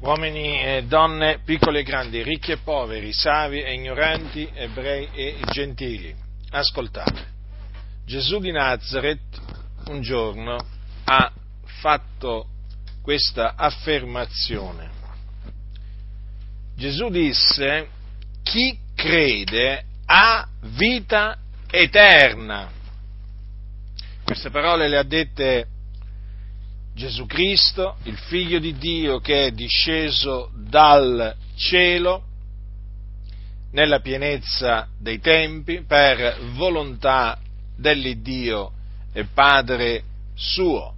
[0.00, 6.14] uomini e donne, piccoli e grandi, ricchi e poveri, savi e ignoranti, ebrei e gentili,
[6.50, 7.28] ascoltate.
[8.06, 9.40] Gesù di Nazareth
[9.86, 10.56] un giorno
[11.04, 11.32] ha
[11.80, 12.46] fatto
[13.02, 14.90] questa affermazione.
[16.76, 17.88] Gesù disse,
[18.42, 21.36] chi crede ha vita
[21.70, 22.70] eterna.
[24.24, 25.66] Queste parole le ha dette
[26.94, 32.24] Gesù Cristo, il Figlio di Dio che è disceso dal cielo
[33.72, 37.38] nella pienezza dei tempi per volontà
[37.76, 38.72] dell'Iddio
[39.12, 40.02] e Padre
[40.34, 40.94] suo.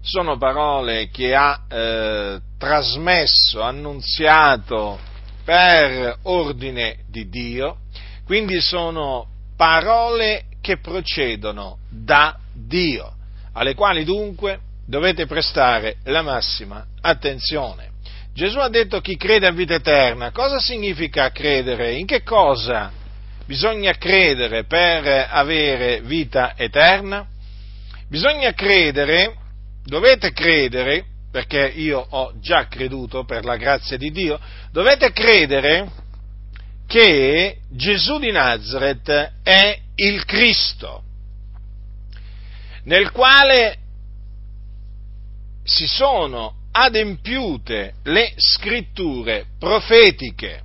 [0.00, 4.98] Sono parole che ha eh, trasmesso, annunziato
[5.44, 7.78] per ordine di Dio,
[8.24, 13.14] quindi sono parole che procedono da Dio,
[13.52, 17.90] alle quali dunque dovete prestare la massima attenzione.
[18.32, 20.30] Gesù ha detto chi crede a vita eterna.
[20.30, 21.96] Cosa significa credere?
[21.96, 22.90] In che cosa
[23.44, 27.26] bisogna credere per avere vita eterna?
[28.08, 29.34] Bisogna credere,
[29.84, 34.40] dovete credere, perché io ho già creduto per la grazia di Dio,
[34.72, 35.90] dovete credere
[36.86, 41.02] che Gesù di Nazareth è il Cristo,
[42.84, 43.87] nel quale
[45.68, 50.62] si sono adempiute le scritture profetiche.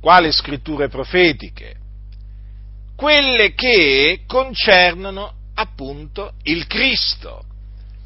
[0.00, 1.76] Quali scritture profetiche?
[2.96, 7.44] Quelle che concernono appunto il Cristo,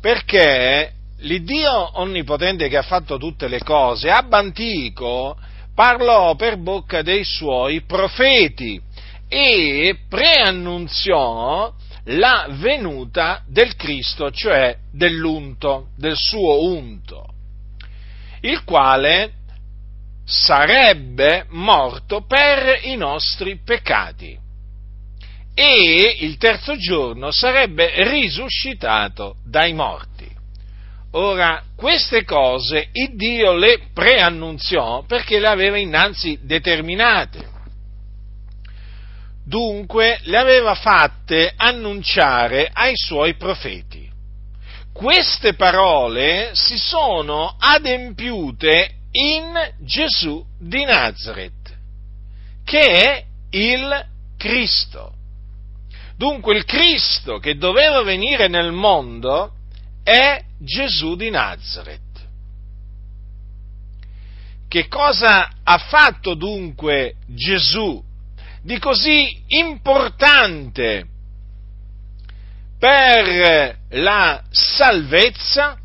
[0.01, 5.37] perché l'Iddio onnipotente che ha fatto tutte le cose, ab antico,
[5.75, 8.81] parlò per bocca dei suoi profeti
[9.29, 11.73] e preannunziò
[12.05, 17.27] la venuta del Cristo, cioè dell'unto, del suo unto,
[18.43, 19.33] il quale
[20.25, 24.39] sarebbe morto per i nostri peccati
[25.55, 30.29] e il terzo giorno sarebbe risuscitato dai morti.
[31.13, 37.57] Ora, queste cose il Dio le preannunziò perché le aveva innanzi determinate
[39.49, 44.07] dunque le aveva fatte annunciare ai suoi profeti.
[44.93, 51.77] Queste parole si sono adempiute in Gesù di Nazareth,
[52.63, 55.15] che è il Cristo.
[56.17, 59.53] Dunque il Cristo che doveva venire nel mondo
[60.03, 62.01] è Gesù di Nazareth.
[64.69, 68.05] Che cosa ha fatto dunque Gesù
[68.69, 71.07] di così importante
[72.79, 75.79] per la salvezza,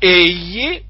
[0.00, 0.82] egli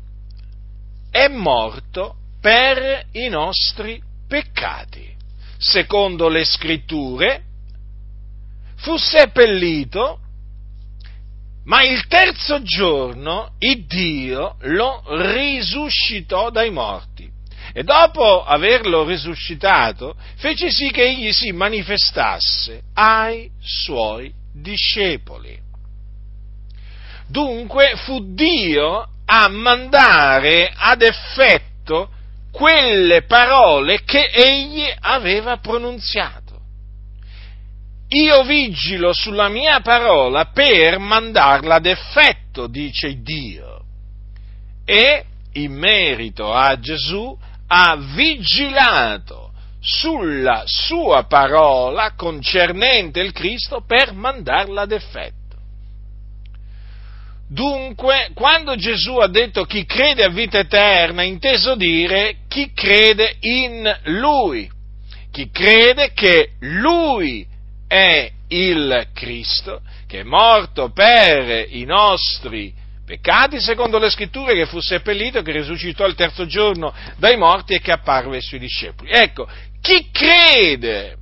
[1.11, 5.15] è morto per i nostri peccati.
[5.59, 7.43] Secondo le scritture,
[8.77, 10.19] fu seppellito,
[11.65, 17.34] ma il terzo giorno il Dio lo risuscitò dai morti
[17.77, 25.59] e dopo averlo risuscitato fece sì che egli si manifestasse ai suoi discepoli.
[27.27, 32.11] Dunque fu Dio a mandare ad effetto
[32.53, 36.43] quelle parole che egli aveva pronunziato.
[38.11, 43.83] Io vigilo sulla mia parola per mandarla ad effetto, dice Dio.
[44.85, 45.25] E
[45.55, 47.37] in merito a Gesù
[47.67, 55.43] ha vigilato sulla sua parola concernente il Cristo per mandarla ad effetto.
[57.49, 64.01] Dunque, quando Gesù ha detto chi crede a vita eterna, inteso dire chi crede in
[64.05, 64.71] Lui,
[65.31, 67.47] chi crede che Lui
[67.87, 72.73] è il Cristo, che è morto per i nostri
[73.05, 77.81] peccati secondo le scritture, che fu seppellito, che risuscitò il terzo giorno dai morti e
[77.81, 79.11] che apparve ai suoi discepoli.
[79.11, 79.49] Ecco,
[79.81, 81.17] chi crede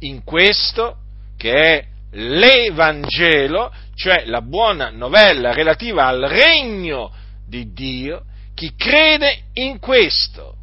[0.00, 0.96] in questo,
[1.36, 7.12] che è l'Evangelo, cioè la buona novella relativa al regno
[7.46, 8.24] di Dio,
[8.54, 10.54] chi crede in questo,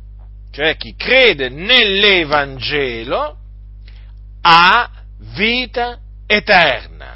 [0.51, 3.37] cioè chi crede nell'Evangelo,
[4.41, 4.89] ha
[5.33, 7.14] vita eterna.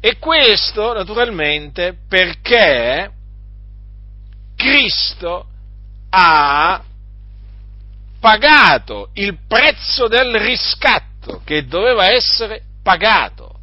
[0.00, 3.10] E questo naturalmente perché
[4.54, 5.46] Cristo
[6.10, 6.82] ha
[8.20, 13.58] pagato il prezzo del riscatto che doveva essere pagato.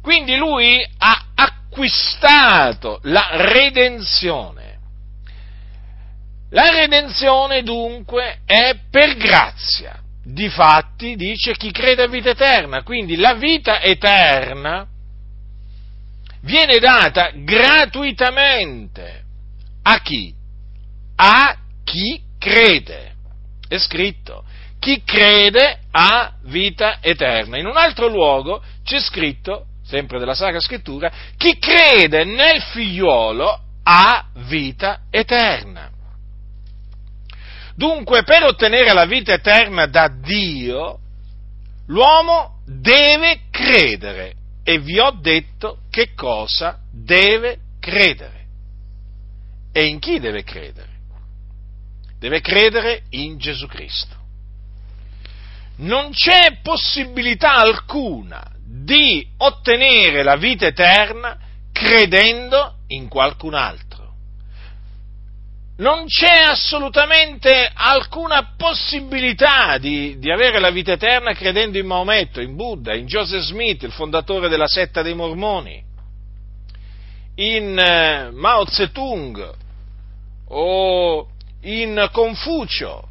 [0.00, 4.78] Quindi lui ha acquistato la redenzione.
[6.50, 9.98] La redenzione dunque è per grazia.
[10.22, 14.86] Difatti dice chi crede a vita eterna, quindi la vita eterna
[16.44, 19.22] viene data gratuitamente
[19.82, 20.32] a chi?
[21.16, 23.12] A chi crede.
[23.66, 24.44] È scritto,
[24.78, 27.58] chi crede ha vita eterna.
[27.58, 34.26] In un altro luogo c'è scritto, sempre della Sacra Scrittura, chi crede nel figliuolo ha
[34.46, 35.90] vita eterna.
[37.76, 40.98] Dunque, per ottenere la vita eterna da Dio,
[41.86, 44.34] l'uomo deve credere.
[44.62, 48.46] E vi ho detto che cosa deve credere.
[49.70, 50.88] E in chi deve credere?
[52.18, 54.16] Deve credere in Gesù Cristo.
[55.76, 61.38] Non c'è possibilità alcuna di ottenere la vita eterna
[61.70, 63.93] credendo in qualcun altro
[65.76, 72.54] non c'è assolutamente alcuna possibilità di, di, avere la vita eterna credendo in Maometto, in
[72.54, 75.82] Buddha, in Joseph Smith, il fondatore della setta dei Mormoni,
[77.36, 79.52] in eh, Mao Zedong
[80.46, 81.28] o
[81.62, 83.08] in Confucio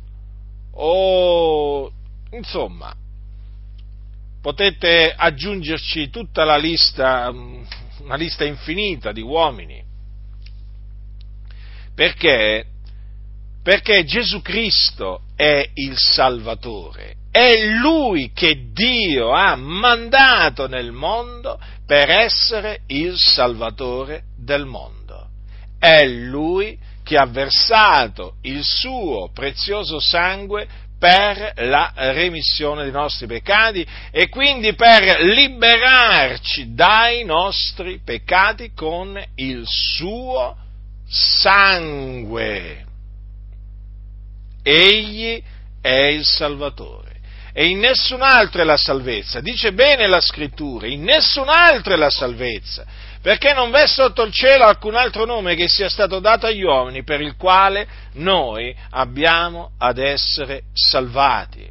[0.76, 1.92] o
[2.32, 2.96] insomma
[4.42, 9.92] potete aggiungerci tutta la lista, una lista infinita di uomini
[11.96, 12.66] perché?
[13.64, 22.10] Perché Gesù Cristo è il Salvatore, è Lui che Dio ha mandato nel mondo per
[22.10, 25.30] essere il Salvatore del mondo.
[25.80, 30.68] È Lui che ha versato il suo prezioso sangue
[30.98, 39.64] per la remissione dei nostri peccati e quindi per liberarci dai nostri peccati con il
[39.66, 40.56] suo
[41.14, 42.86] sangue.
[44.64, 45.42] Egli
[45.80, 47.12] è il Salvatore.
[47.54, 49.40] E in nessun altro è la salvezza.
[49.40, 52.84] Dice bene la scrittura, in nessun altro è la salvezza,
[53.22, 57.04] perché non v'è sotto il cielo alcun altro nome che sia stato dato agli uomini
[57.04, 61.70] per il quale noi abbiamo ad essere salvati.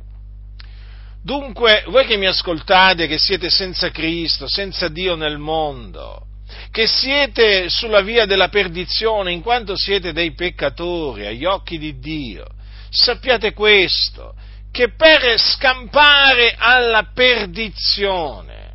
[1.21, 6.27] Dunque, voi che mi ascoltate, che siete senza Cristo, senza Dio nel mondo,
[6.71, 12.47] che siete sulla via della perdizione in quanto siete dei peccatori agli occhi di Dio.
[12.91, 14.35] Sappiate questo,
[14.71, 18.73] che per scampare alla perdizione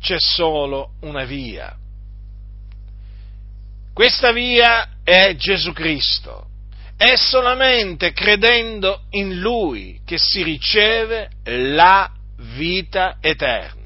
[0.00, 1.76] c'è solo una via.
[3.92, 6.46] Questa via è Gesù Cristo.
[6.96, 12.10] È solamente credendo in Lui che si riceve la
[12.54, 13.81] vita eterna.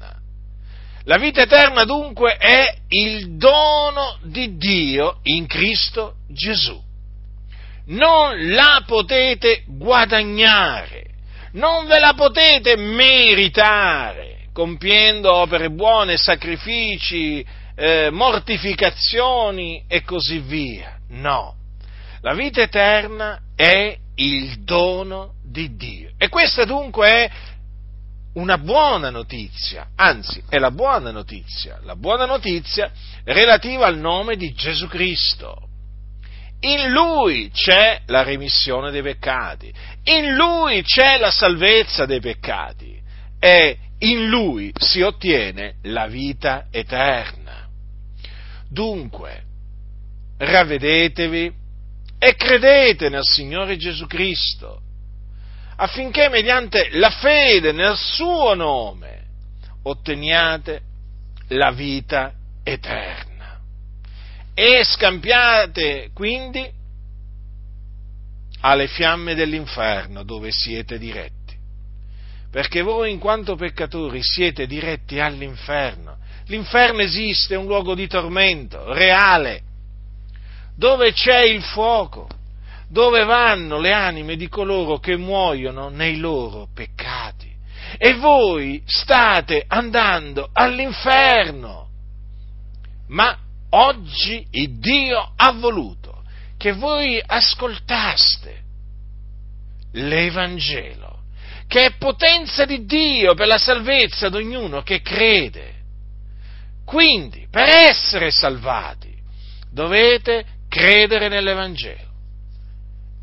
[1.07, 6.77] La vita eterna dunque è il dono di Dio in Cristo Gesù.
[7.85, 11.05] Non la potete guadagnare,
[11.53, 17.45] non ve la potete meritare compiendo opere buone, sacrifici,
[17.77, 20.97] eh, mortificazioni e così via.
[21.11, 21.55] No,
[22.19, 26.11] la vita eterna è il dono di Dio.
[26.17, 27.31] E questa dunque è
[28.37, 32.91] una buona notizia, anzi è la buona notizia, la buona notizia
[33.23, 35.65] relativa al nome di Gesù Cristo.
[36.59, 42.99] In Lui c'è la remissione dei peccati, in Lui c'è la salvezza dei peccati
[43.39, 47.67] e in Lui si ottiene la vita eterna.
[48.69, 49.43] Dunque,
[50.37, 51.51] ravvedetevi
[52.19, 54.81] e credete nel Signore Gesù Cristo
[55.77, 59.25] affinché mediante la fede nel suo nome
[59.83, 60.81] otteniate
[61.49, 63.59] la vita eterna.
[64.53, 66.69] E scampiate quindi
[68.61, 71.35] alle fiamme dell'inferno dove siete diretti.
[72.49, 76.17] Perché voi in quanto peccatori siete diretti all'inferno.
[76.47, 79.61] L'inferno esiste, è un luogo di tormento reale,
[80.75, 82.27] dove c'è il fuoco,
[82.89, 87.53] dove vanno le anime di coloro che muoiono nei loro peccati.
[87.97, 91.87] E voi state andando all'inferno.
[93.09, 93.37] Ma
[93.71, 96.23] oggi il Dio ha voluto
[96.57, 98.63] che voi ascoltaste
[99.93, 101.21] l'Evangelo,
[101.67, 105.75] che è potenza di Dio per la salvezza di ognuno che crede.
[106.85, 109.13] Quindi, per essere salvati,
[109.71, 112.06] dovete credere nell'Evangelo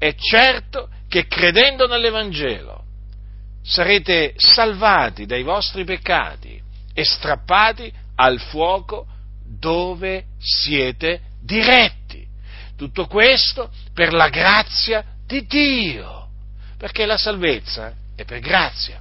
[0.05, 2.85] è certo che credendo nell'Evangelo
[3.63, 6.61] sarete salvati dai vostri peccati
[6.93, 9.07] e strappati al fuoco
[9.59, 12.23] dove siete diretti.
[12.77, 16.29] Tutto questo per la grazia di Dio,
[16.77, 19.01] perché la salvezza è per grazia,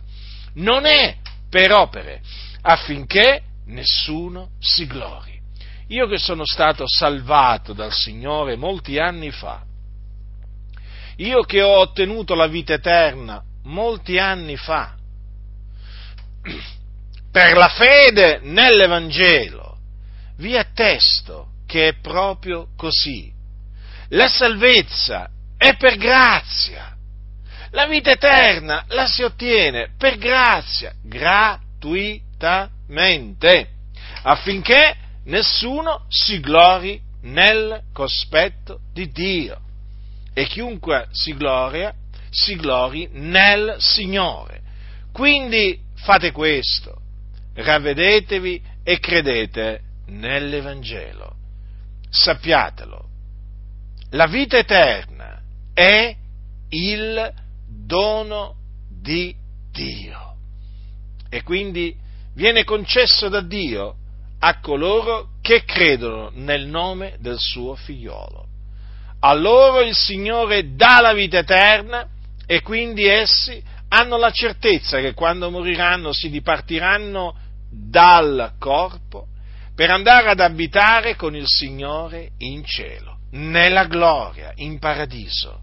[0.53, 1.17] non è
[1.50, 2.22] per opere,
[2.62, 5.38] affinché nessuno si glori.
[5.88, 9.65] Io che sono stato salvato dal Signore molti anni fa,
[11.17, 14.96] io che ho ottenuto la vita eterna molti anni fa,
[17.32, 19.77] per la fede nell'Evangelo,
[20.38, 23.32] vi attesto che è proprio così.
[24.10, 26.96] La salvezza è per grazia.
[27.72, 33.70] La vita eterna la si ottiene per grazia, gratuitamente,
[34.22, 39.62] affinché nessuno si glori nel cospetto di Dio.
[40.34, 41.94] E chiunque si gloria,
[42.30, 44.62] si glori nel Signore.
[45.12, 47.02] Quindi fate questo,
[47.54, 51.36] ravvedetevi e credete nell'Evangelo.
[52.10, 53.06] Sappiatelo,
[54.12, 55.42] la vita eterna
[55.74, 56.16] è
[56.70, 57.34] il
[57.68, 58.56] dono
[58.90, 59.36] di
[59.72, 60.36] Dio
[61.30, 61.96] e quindi
[62.36, 63.96] viene concesso da Dio
[64.40, 68.48] a coloro che credono nel nome del suo figliolo.
[69.25, 72.06] A loro il Signore dà la vita eterna
[72.46, 77.34] e quindi essi hanno la certezza che quando moriranno si dipartiranno
[77.72, 79.27] dal corpo
[79.74, 85.62] per andare ad abitare con il Signore in cielo, nella gloria, in paradiso.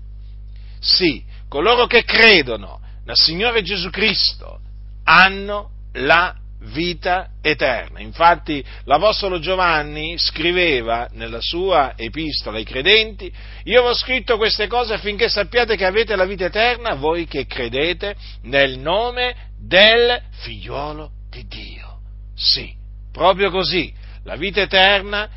[0.79, 4.61] Sì, coloro che credono nel Signore Gesù Cristo
[5.05, 8.00] hanno la vita eterna.
[8.00, 13.33] Infatti l'Apostolo Giovanni scriveva nella sua epistola ai credenti,
[13.64, 18.14] io ho scritto queste cose affinché sappiate che avete la vita eterna, voi che credete
[18.43, 21.99] nel nome del figliuolo di Dio.
[22.35, 22.73] Sì,
[23.12, 23.93] proprio così,
[24.25, 25.29] la vita eterna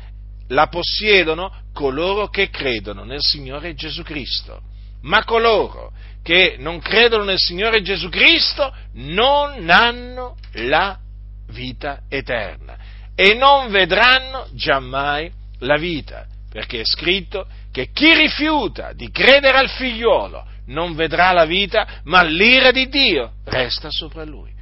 [0.48, 4.60] la possiedono coloro che credono nel Signore Gesù Cristo.
[5.02, 10.98] Ma coloro che non credono nel Signore Gesù Cristo non hanno la
[11.48, 12.76] vita eterna
[13.14, 19.68] e non vedranno giammai la vita, perché è scritto che chi rifiuta di credere al
[19.70, 24.52] figliuolo non vedrà la vita, ma l'ira di Dio resta sopra lui.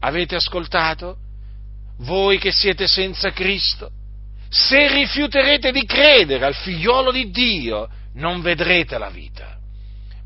[0.00, 1.16] Avete ascoltato?
[1.98, 3.90] Voi che siete senza Cristo?
[4.48, 9.57] Se rifiuterete di credere al figliuolo di Dio, non vedrete la vita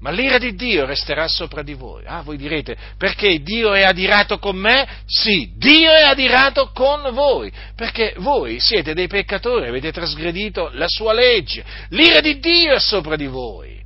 [0.02, 2.02] ma l'ira di Dio resterà sopra di voi.
[2.04, 4.85] Ah, voi direte, perché Dio è adirato con me?
[5.06, 11.12] Sì, Dio è adirato con voi, perché voi siete dei peccatori, avete trasgredito la sua
[11.12, 11.64] legge.
[11.90, 13.80] L'ira di Dio è sopra di voi.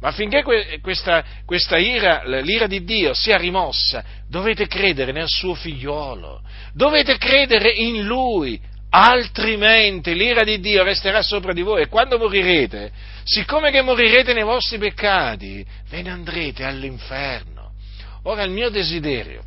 [0.00, 0.42] Ma affinché
[0.80, 6.40] questa, questa ira, l'ira di Dio sia rimossa, dovete credere nel suo figliolo,
[6.72, 8.58] dovete credere in Lui,
[8.90, 12.90] altrimenti l'ira di Dio resterà sopra di voi e quando morirete,
[13.24, 17.72] siccome che morirete nei vostri peccati, ve ne andrete all'inferno.
[18.24, 19.42] Ora il mio desiderio,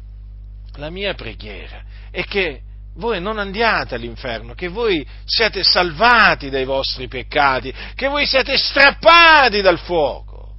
[0.77, 2.61] la mia preghiera è che
[2.95, 9.61] voi non andiate all'inferno, che voi siate salvati dai vostri peccati, che voi siate strappati
[9.61, 10.55] dal fuoco.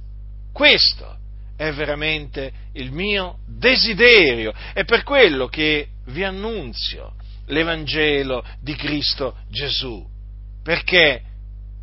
[0.53, 1.17] Questo
[1.57, 7.13] è veramente il mio desiderio, è per quello che vi annunzio
[7.47, 10.05] l'Evangelo di Cristo Gesù,
[10.63, 11.21] perché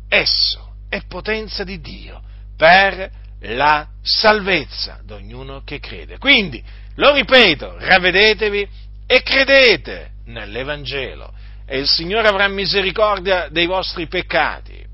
[0.09, 2.21] esso è potenza di Dio
[2.55, 6.17] per la salvezza di ognuno che crede.
[6.17, 6.63] Quindi,
[6.95, 8.67] lo ripeto, ravvedetevi
[9.05, 11.33] e credete nell'Evangelo.
[11.65, 14.85] E il Signore avrà misericordia dei vostri peccati.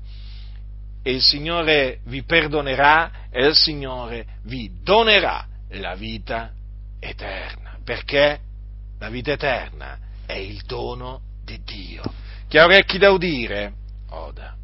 [1.02, 6.52] E il Signore vi perdonerà e il Signore vi donerà la vita
[6.98, 8.40] eterna, perché?
[8.98, 9.98] La vita eterna
[10.30, 12.02] è il dono di Dio.
[12.48, 13.72] Chi ha orecchi da udire,
[14.10, 14.56] oda.